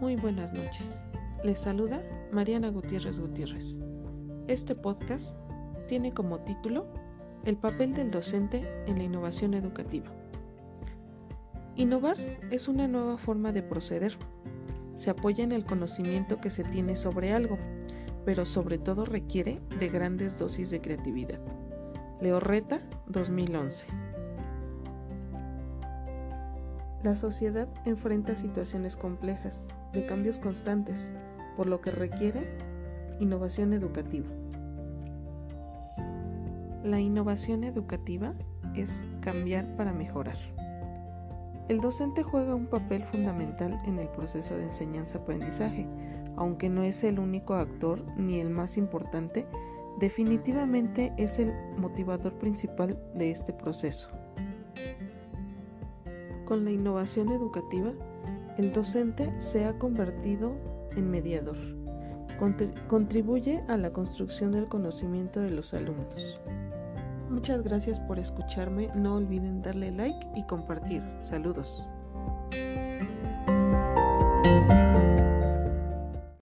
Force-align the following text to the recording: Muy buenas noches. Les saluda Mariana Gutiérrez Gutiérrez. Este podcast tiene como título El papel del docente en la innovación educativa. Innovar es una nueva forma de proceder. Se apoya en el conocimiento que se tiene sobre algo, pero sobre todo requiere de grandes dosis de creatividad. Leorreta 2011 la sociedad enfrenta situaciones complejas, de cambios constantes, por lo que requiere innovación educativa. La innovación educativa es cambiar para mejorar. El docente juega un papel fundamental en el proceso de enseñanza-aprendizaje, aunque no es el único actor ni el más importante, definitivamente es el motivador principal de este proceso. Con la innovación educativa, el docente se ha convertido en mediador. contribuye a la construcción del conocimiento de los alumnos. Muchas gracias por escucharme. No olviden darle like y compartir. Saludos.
Muy 0.00 0.16
buenas 0.16 0.54
noches. 0.54 0.96
Les 1.44 1.58
saluda 1.58 2.02
Mariana 2.32 2.70
Gutiérrez 2.70 3.20
Gutiérrez. 3.20 3.78
Este 4.48 4.74
podcast 4.74 5.36
tiene 5.88 6.14
como 6.14 6.40
título 6.40 6.86
El 7.44 7.58
papel 7.58 7.92
del 7.92 8.10
docente 8.10 8.66
en 8.86 8.96
la 8.96 9.04
innovación 9.04 9.52
educativa. 9.52 10.10
Innovar 11.76 12.16
es 12.50 12.66
una 12.66 12.88
nueva 12.88 13.18
forma 13.18 13.52
de 13.52 13.62
proceder. 13.62 14.16
Se 14.94 15.10
apoya 15.10 15.44
en 15.44 15.52
el 15.52 15.66
conocimiento 15.66 16.40
que 16.40 16.48
se 16.48 16.64
tiene 16.64 16.96
sobre 16.96 17.34
algo, 17.34 17.58
pero 18.24 18.46
sobre 18.46 18.78
todo 18.78 19.04
requiere 19.04 19.60
de 19.78 19.90
grandes 19.90 20.38
dosis 20.38 20.70
de 20.70 20.80
creatividad. 20.80 21.40
Leorreta 22.22 22.80
2011 23.06 24.09
la 27.02 27.16
sociedad 27.16 27.68
enfrenta 27.86 28.36
situaciones 28.36 28.96
complejas, 28.96 29.68
de 29.92 30.04
cambios 30.04 30.38
constantes, 30.38 31.12
por 31.56 31.66
lo 31.66 31.80
que 31.80 31.90
requiere 31.90 32.46
innovación 33.18 33.72
educativa. 33.72 34.28
La 36.84 37.00
innovación 37.00 37.64
educativa 37.64 38.34
es 38.74 39.06
cambiar 39.20 39.76
para 39.76 39.92
mejorar. 39.92 40.36
El 41.68 41.80
docente 41.80 42.22
juega 42.22 42.54
un 42.54 42.66
papel 42.66 43.04
fundamental 43.04 43.80
en 43.86 43.98
el 43.98 44.08
proceso 44.08 44.56
de 44.56 44.64
enseñanza-aprendizaje, 44.64 45.86
aunque 46.36 46.68
no 46.68 46.82
es 46.82 47.04
el 47.04 47.18
único 47.18 47.54
actor 47.54 48.04
ni 48.16 48.40
el 48.40 48.50
más 48.50 48.76
importante, 48.76 49.46
definitivamente 50.00 51.12
es 51.16 51.38
el 51.38 51.52
motivador 51.76 52.38
principal 52.38 53.00
de 53.14 53.30
este 53.30 53.52
proceso. 53.52 54.10
Con 56.50 56.64
la 56.64 56.72
innovación 56.72 57.28
educativa, 57.30 57.92
el 58.58 58.72
docente 58.72 59.32
se 59.38 59.66
ha 59.66 59.78
convertido 59.78 60.56
en 60.96 61.08
mediador. 61.08 61.56
contribuye 62.88 63.62
a 63.68 63.76
la 63.76 63.92
construcción 63.92 64.50
del 64.50 64.66
conocimiento 64.66 65.38
de 65.38 65.52
los 65.52 65.72
alumnos. 65.74 66.40
Muchas 67.28 67.62
gracias 67.62 68.00
por 68.00 68.18
escucharme. 68.18 68.90
No 68.96 69.14
olviden 69.14 69.62
darle 69.62 69.92
like 69.92 70.26
y 70.34 70.44
compartir. 70.48 71.04
Saludos. 71.20 71.86